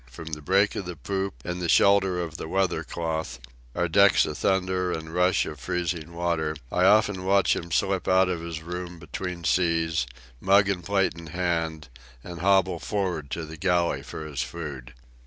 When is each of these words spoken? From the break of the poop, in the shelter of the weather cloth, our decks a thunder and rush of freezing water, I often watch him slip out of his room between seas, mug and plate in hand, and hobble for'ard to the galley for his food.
From 0.09 0.33
the 0.33 0.41
break 0.41 0.75
of 0.75 0.85
the 0.87 0.95
poop, 0.95 1.35
in 1.45 1.59
the 1.59 1.69
shelter 1.69 2.19
of 2.19 2.37
the 2.37 2.47
weather 2.47 2.83
cloth, 2.83 3.39
our 3.75 3.87
decks 3.87 4.25
a 4.25 4.33
thunder 4.33 4.91
and 4.91 5.13
rush 5.13 5.45
of 5.45 5.59
freezing 5.59 6.13
water, 6.15 6.55
I 6.71 6.85
often 6.85 7.23
watch 7.23 7.55
him 7.55 7.69
slip 7.71 8.07
out 8.07 8.27
of 8.27 8.41
his 8.41 8.63
room 8.63 8.97
between 8.97 9.43
seas, 9.43 10.07
mug 10.39 10.67
and 10.69 10.83
plate 10.83 11.13
in 11.15 11.27
hand, 11.27 11.87
and 12.23 12.39
hobble 12.39 12.79
for'ard 12.79 13.29
to 13.33 13.45
the 13.45 13.57
galley 13.57 14.01
for 14.01 14.25
his 14.25 14.41
food. 14.41 14.95